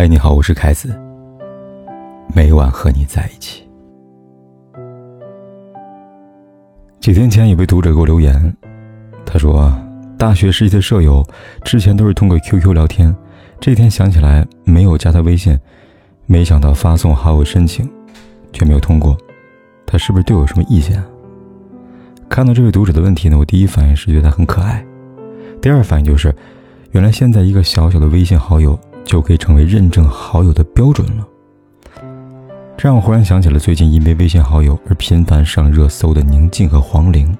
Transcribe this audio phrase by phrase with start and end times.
[0.00, 0.98] 嗨，你好，我是凯子。
[2.34, 3.68] 每晚和你在一起。
[6.98, 8.56] 几天前，有位读者给我留言，
[9.26, 9.70] 他说
[10.16, 11.22] ：“大学时期的舍友
[11.64, 13.14] 之前都是通过 QQ 聊天，
[13.60, 15.60] 这天想起来没有加他微信，
[16.24, 17.86] 没想到发送好友申请，
[18.54, 19.14] 却没有通过，
[19.84, 21.04] 他是不是对我有什么意见？”
[22.26, 24.82] 看到这位读者的问题呢，我第一反应是觉得他很可爱，
[25.60, 26.34] 第二反应就是，
[26.92, 28.80] 原来现在一个小小的微信好友。
[29.04, 31.26] 就可以成为认证好友的标准了。
[32.76, 37.36] 这让我忽然想起了最近因为微信好友而频繁上热搜的宁静和黄龄。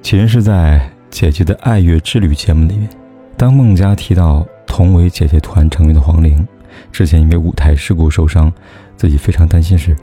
[0.00, 2.88] 起因是在姐姐的爱乐之旅节目里面，
[3.36, 6.46] 当孟佳提到同为姐姐团成员的黄龄
[6.90, 8.50] 之前因为舞台事故受伤，
[8.96, 9.94] 自己非常担心时，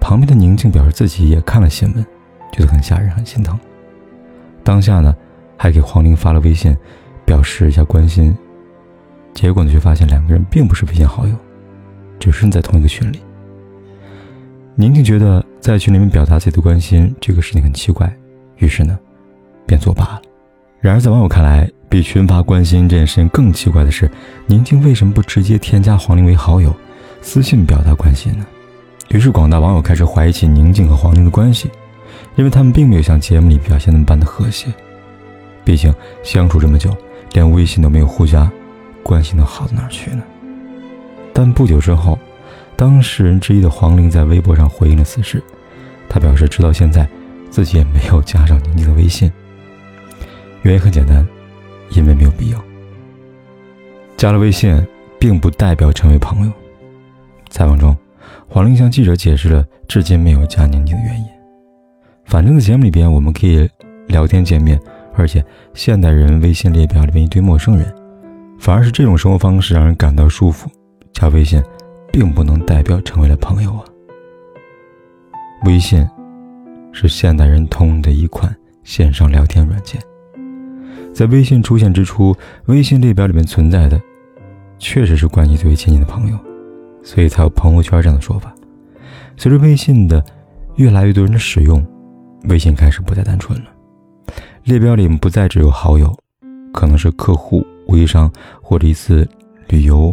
[0.00, 2.04] 旁边的宁静表示自己也看了新闻，
[2.52, 3.58] 觉得很吓人，很心疼。
[4.64, 5.14] 当下呢，
[5.56, 6.76] 还给黄龄发了微信，
[7.24, 8.36] 表示一下关心。
[9.40, 11.32] 结果呢，却发现两个人并不是微信好友，
[12.18, 13.20] 只是在同一个群里。
[14.74, 18.12] 宁静觉得在群里面表达自己的关心这个事情很奇怪，
[18.56, 18.98] 于是呢，
[19.64, 20.22] 便作罢了。
[20.80, 24.10] 然而在网友看来，比群发关心这件事情更奇怪的是，
[24.48, 26.74] 宁静为什么不直接添加黄龄为好友，
[27.20, 28.44] 私信表达关心呢？
[29.10, 31.70] 于是广大网友开始怀疑起宁静和黄龄的关系，
[32.34, 34.66] 因为他们并没有像节目里表现那么般的和谐。
[35.64, 35.94] 毕竟
[36.24, 36.92] 相处这么久，
[37.34, 38.50] 连微信都没有互加。
[39.08, 40.22] 关系能好到哪儿去呢？
[41.32, 42.18] 但不久之后，
[42.76, 45.42] 当事人之一的黄玲在微博上回应了此事。
[46.10, 47.08] 他表示，直到现在，
[47.48, 49.32] 自己也没有加上宁静的微信。
[50.60, 51.26] 原因很简单，
[51.90, 52.62] 因为没有必要。
[54.18, 54.86] 加了微信，
[55.18, 56.52] 并不代表成为朋友。
[57.48, 57.96] 采访中，
[58.46, 61.26] 黄玲向记者解释了至今没有加宁静的原因。
[62.26, 63.66] 反正，在节目里边，我们可以
[64.08, 64.78] 聊天见面，
[65.14, 67.94] 而且现代人微信列表里面一堆陌生人。
[68.58, 70.68] 反而是这种生活方式让人感到舒服。
[71.12, 71.62] 加微信，
[72.12, 73.84] 并不能代表成为了朋友啊。
[75.64, 76.06] 微信，
[76.92, 80.00] 是现代人通用的一款线上聊天软件。
[81.12, 84.00] 在微信出现之初，微信列表里面存在的，
[84.78, 86.38] 确实是关系最为亲近的朋友，
[87.02, 88.54] 所以才有朋友圈这样的说法。
[89.36, 90.24] 随着微信的
[90.76, 91.84] 越来越多人的使用，
[92.48, 93.66] 微信开始不再单纯了。
[94.62, 96.16] 列表里不再只有好友，
[96.72, 97.66] 可能是客户。
[97.88, 98.30] 微商
[98.62, 99.28] 或者一次
[99.68, 100.12] 旅游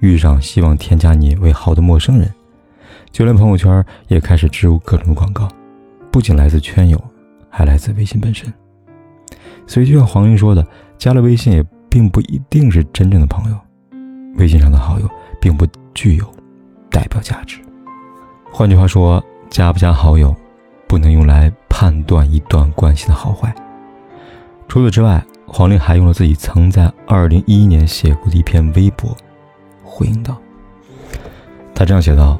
[0.00, 2.32] 遇上希望添加你为好的陌生人，
[3.10, 5.48] 就连朋友圈也开始植入各种广告，
[6.10, 7.02] 不仅来自圈友，
[7.48, 8.52] 还来自微信本身。
[9.66, 10.66] 所以就像黄云说的，
[10.98, 13.58] 加了微信也并不一定是真正的朋友，
[14.36, 15.10] 微信上的好友
[15.40, 16.24] 并不具有
[16.90, 17.58] 代表价值。
[18.52, 20.34] 换句话说，加不加好友，
[20.86, 23.54] 不能用来判断一段关系的好坏。
[24.68, 25.24] 除此之外。
[25.48, 29.16] 黄龄还用了自己曾在二零一一年写过的一篇微博，
[29.84, 30.36] 回应道
[31.72, 32.36] ：“他这样写道，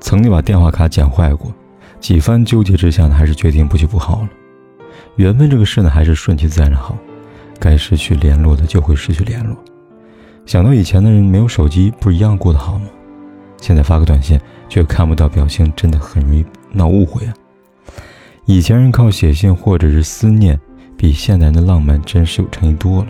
[0.00, 1.52] 曾经把电话卡剪坏过，
[2.00, 4.28] 几番纠结之下呢，还是决定不去补号了。
[5.16, 6.96] 缘分这个事呢，还是顺其自然的好，
[7.60, 9.54] 该失去联络的就会失去联络。
[10.46, 12.86] 想到以前的人没有手机，不是一样过得好吗？
[13.60, 16.42] 现在发个短信却看不到表情，真的很容易
[16.72, 17.34] 闹误会啊。
[18.46, 20.58] 以前人靠写信或者是思念。”
[20.96, 23.08] 比现代人的浪漫真实有诚意多了。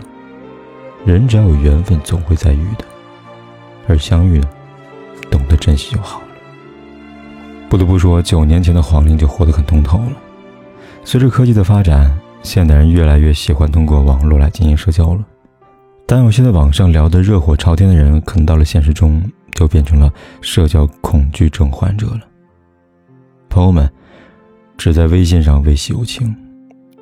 [1.05, 2.85] 人只要有缘分，总会再遇的。
[3.87, 4.41] 而相遇，
[5.31, 6.27] 懂得珍惜就好了。
[7.69, 10.11] 不得不说，九年前的黄龄就活得很通透了。
[11.03, 12.11] 随着科技的发展，
[12.43, 15.25] 现代人越来越喜欢通过网络来进行社交了。
[16.05, 19.21] 但有些在网上聊得热火朝天的人，可能到了现实中
[19.51, 20.11] 就变成了
[20.41, 22.21] 社交恐惧症患者了。
[23.49, 23.89] 朋友们
[24.77, 26.35] 只在微信上维系友情。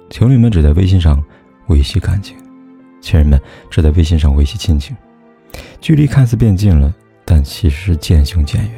[0.10, 1.22] 情侣们只在微信上
[1.68, 2.38] 维系感情，
[3.02, 3.40] 亲人们
[3.70, 4.96] 只在微信上维系亲情，
[5.82, 6.94] 距离看似变近了，
[7.26, 8.72] 但其实是渐行渐远。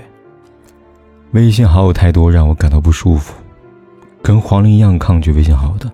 [1.32, 3.36] 微信好友太多，让我感到不舒服。
[4.22, 5.92] 跟黄龄一样抗拒微信好友的，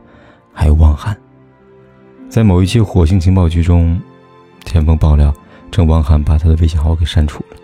[0.53, 1.17] 还有汪涵。
[2.29, 3.99] 在某一期《火星情报局》中，
[4.65, 5.33] 前锋爆料
[5.71, 7.57] 称汪涵把他的微信好友给删除了。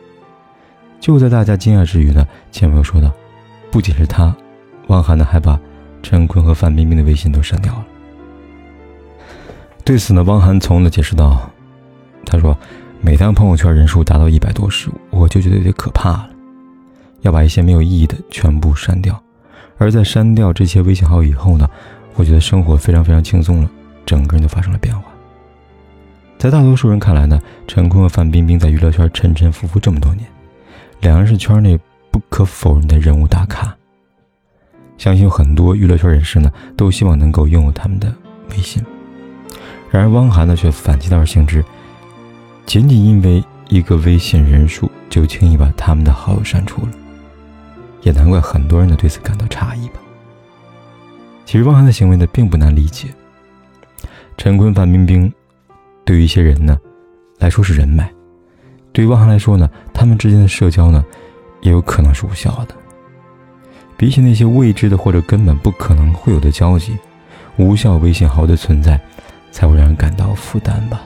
[0.99, 3.11] 就在大家惊讶之余呢，前锋又说道
[3.71, 4.35] ：“不仅是他，
[4.87, 5.59] 汪涵呢还把。”
[6.01, 7.85] 陈坤和范冰冰的微信都删掉了。
[9.85, 11.49] 对此呢，汪涵从的解释道
[12.25, 12.55] ：“他说，
[13.01, 16.29] 每当朋友圈人数达到一百多时，我就觉得有点可怕了，
[17.21, 19.19] 要把一些没有意义的全部删掉。
[19.77, 21.67] 而在删掉这些微信号以后呢，
[22.15, 23.71] 我觉得生活非常非常轻松了，
[24.05, 25.09] 整个人都发生了变化。
[26.37, 30.27] 在大多数人看来呢，陈坤和范冰冰在娱乐圈沉沉浮浮这么多年，
[31.01, 31.79] 两人是圈内
[32.11, 33.75] 不可否认的人物大咖。”
[34.99, 38.13] 相信有很多娱乐圈人士呢，都希望能够拥有他们的
[38.51, 38.83] 微信。
[39.89, 41.63] 然而，汪涵呢却反其道而行之，
[42.65, 46.89] 仅仅因为一个微信人数就轻易把他们的好友删除了，
[48.01, 49.95] 也难怪很多人都对此感到诧异吧。
[51.45, 53.07] 其实汪涵的行为呢，并不难理解。
[54.37, 55.33] 陈坤、范冰冰，
[56.03, 56.77] 对于一些人呢，
[57.37, 58.03] 来说是人脉；
[58.91, 61.03] 对于汪涵来说呢，他们之间的社交呢，
[61.61, 62.75] 也有可能是无效的。
[63.99, 66.97] 比起那些未知的或者根本不可能会有的交集，
[67.57, 68.97] 无效微信好友的存在，
[69.51, 71.01] 才会让人感到负担吧。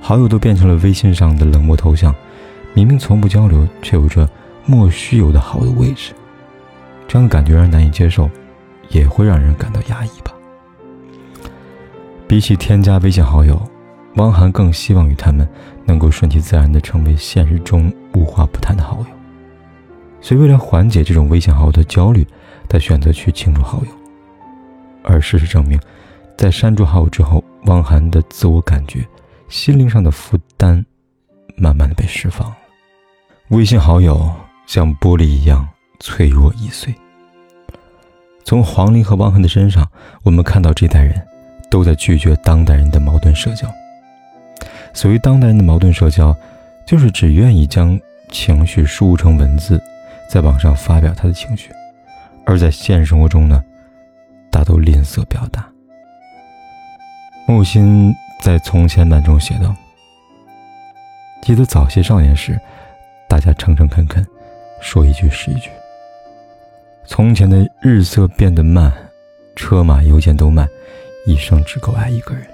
[0.00, 2.14] 好友都变成了微信上的冷漠头像，
[2.74, 4.30] 明明从不交流，却有着
[4.64, 6.12] 莫须有的好的位置，
[7.08, 8.30] 这样的感觉让人难以接受，
[8.90, 10.32] 也会让人感到压抑吧。
[12.28, 13.60] 比起添加微信好友，
[14.14, 15.44] 汪涵更希望与他们
[15.84, 19.19] 能够顺其自然的成为现实中无话不谈的好友。
[20.20, 22.26] 所以，为了缓解这种微信好友的焦虑，
[22.68, 23.90] 他选择去清除好友。
[25.02, 25.80] 而事实证明，
[26.36, 29.04] 在删除好友之后，汪涵的自我感觉。
[29.48, 30.84] 心灵上的负担，
[31.56, 32.56] 慢慢的被释放了。
[33.48, 34.30] 微信好友
[34.66, 35.66] 像玻璃一样
[35.98, 36.94] 脆弱易碎。
[38.44, 39.84] 从黄龄和汪涵的身上，
[40.22, 41.20] 我们看到这代人
[41.68, 43.66] 都在拒绝当代人的矛盾社交。
[44.92, 46.36] 所谓当代人的矛盾社交，
[46.86, 47.98] 就是只愿意将
[48.30, 49.82] 情绪输入成文字，
[50.30, 51.72] 在网上发表他的情绪，
[52.46, 53.60] 而在现实生活中呢，
[54.48, 55.68] 大都吝啬表达。
[57.46, 58.14] 木心。
[58.42, 59.76] 在《从前慢》中写道
[61.44, 62.58] ：“记得早些少年时，
[63.28, 64.26] 大家诚诚恳恳，
[64.80, 65.68] 说一句是一句。
[67.04, 68.90] 从前的日色变得慢，
[69.54, 70.66] 车马邮件都慢，
[71.26, 72.46] 一生只够爱一个人。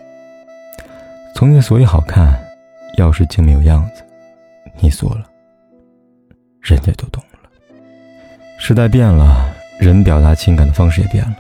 [1.37, 2.37] 从前所以好看，
[2.97, 4.03] 要是精美有样子，
[4.81, 5.25] 你说了，
[6.61, 7.23] 人家都懂。
[8.69, 11.37] 时代变了，人表达情感的方式也变了。”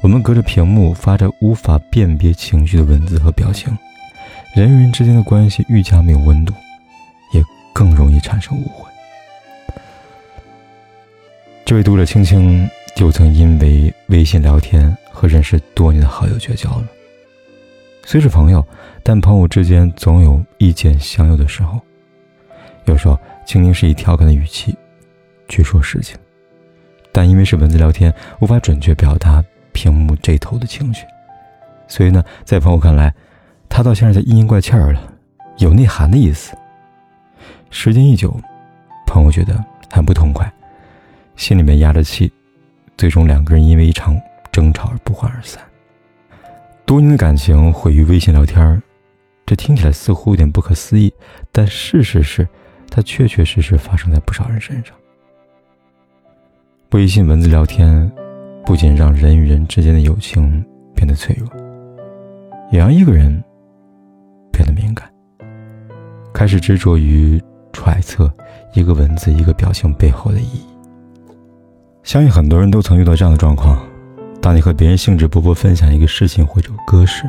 [0.00, 3.76] 我们隔着屏幕发着无法辨别情绪的文字和表情，
[4.54, 6.54] 人与人之间的关系愈加没有温度，
[7.32, 7.42] 也
[7.72, 8.88] 更容易产生误会。
[11.64, 16.84] 这位读者青青就曾因为微信聊天和认识多年的好友绝交了。
[18.04, 18.64] 虽是朋友，
[19.02, 21.80] 但朋友之间总有意见相右的时候。
[22.84, 24.72] 有时候，青青是以调侃的语气
[25.48, 26.16] 去说事情，
[27.12, 29.44] 但因为是文字聊天，无法准确表达。
[29.70, 31.04] 屏幕这头的情绪，
[31.86, 33.14] 所以呢，在朋友看来，
[33.68, 35.00] 他倒像是在阴阴怪气儿了，
[35.58, 36.52] 有内涵的意思。
[37.70, 38.36] 时间一久，
[39.06, 40.52] 朋友觉得很不痛快，
[41.36, 42.32] 心里面压着气，
[42.96, 44.20] 最终两个人因为一场
[44.50, 45.62] 争吵而不欢而散。
[46.84, 48.82] 多年的感情毁于微信聊天
[49.46, 51.14] 这听起来似乎有点不可思议，
[51.52, 52.48] 但事实是，
[52.90, 54.92] 它确确实实发生在不少人身上。
[56.92, 58.10] 微信文字聊天。
[58.64, 60.62] 不仅让人与人之间的友情
[60.94, 61.48] 变得脆弱，
[62.70, 63.42] 也让一个人
[64.52, 65.10] 变得敏感，
[66.34, 67.42] 开始执着于
[67.72, 68.30] 揣测
[68.74, 70.66] 一个文字、一个表情背后的意义。
[72.02, 73.78] 相信很多人都曾遇到这样的状况：
[74.42, 77.24] 当你和别人兴致勃勃分享一个事情或者歌时，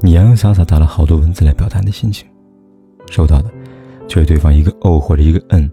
[0.00, 2.26] 你洋洋洒洒打了好多文字来表达你的心情，
[3.12, 3.48] 收到的
[4.08, 5.70] 却是对方一个哦或者一个嗯，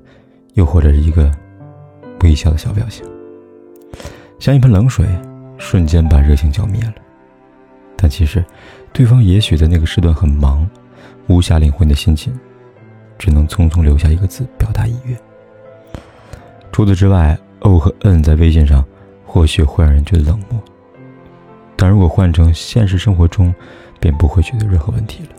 [0.53, 1.31] 又或者是一个
[2.21, 3.03] 微笑的小表情。
[4.39, 5.07] 像一盆冷水，
[5.57, 6.93] 瞬间把热情浇灭了。
[7.95, 8.43] 但其实，
[8.91, 10.67] 对方也许在那个时段很忙，
[11.27, 12.33] 无暇领会你的心情，
[13.19, 15.17] 只能匆匆留下一个字表达意愿。
[16.71, 18.83] 除此之外，哦和嗯在微信上，
[19.25, 20.59] 或许会让人觉得冷漠。
[21.75, 23.53] 但如果换成现实生活中，
[23.99, 25.29] 便不会觉得任何问题了。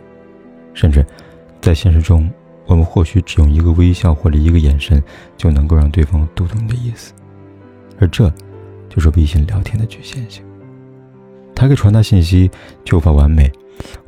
[0.75, 1.05] 甚至，
[1.61, 2.31] 在现实中，
[2.67, 5.03] 我们或许只用一个微笑或者一个眼神，
[5.37, 7.13] 就能够让对方读懂你的意思。
[8.03, 8.31] 而这。
[8.95, 10.45] 就是微信聊天的局限性，
[11.55, 12.51] 它可以传达信息，
[12.85, 13.51] 却无法完美，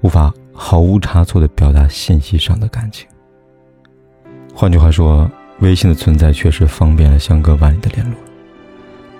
[0.03, 3.09] 无法毫无差错地表达信息上的感情。
[4.55, 5.27] 换句话说，
[5.61, 8.15] 微信的存在确实方便了相隔万里的联络，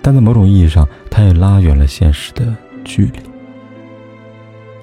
[0.03, 3.19] 但在某种意义上，它也拉远了现实的距离。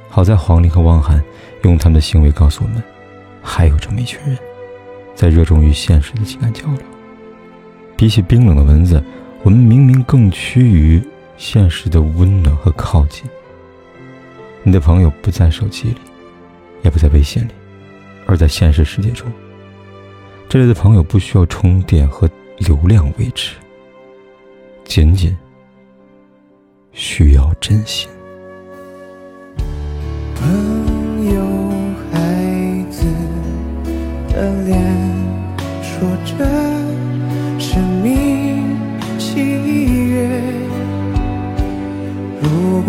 [0.09, 1.23] 好在黄龄和汪涵
[1.63, 2.83] 用他们的行为告诉我们，
[3.41, 4.37] 还有这么一群人，
[5.15, 6.81] 在热衷于现实的情感交流。
[7.97, 9.01] 比起冰冷的文字。
[9.45, 11.03] 我们明明更趋于
[11.37, 13.25] 现实的温暖和靠近。
[14.63, 15.97] 你的朋友不在手机里，
[16.83, 17.51] 也不在微信里，
[18.27, 19.31] 而在现实世界中。
[20.49, 23.57] 这里的朋友不需要充电和流量维持，
[24.85, 25.37] 仅仅
[26.93, 28.09] 需要真心。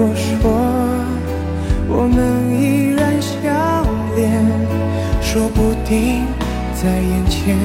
[0.06, 0.52] 我说
[1.88, 4.44] 我们依然相恋，
[5.22, 6.26] 说不定
[6.76, 7.58] 在眼前。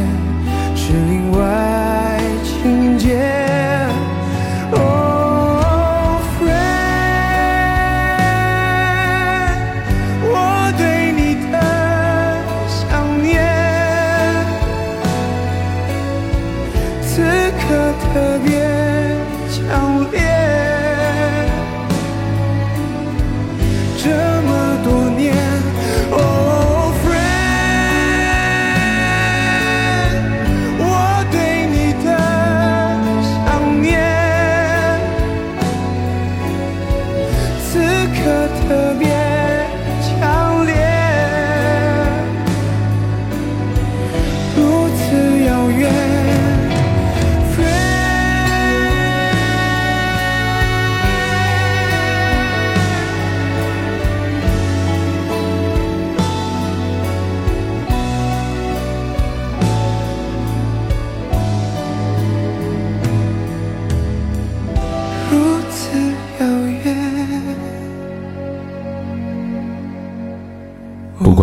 [0.76, 3.67] 是另外情节。